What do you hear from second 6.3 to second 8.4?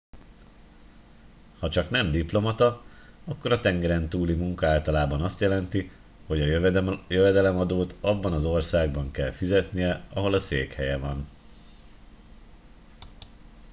a jövedelemadót abban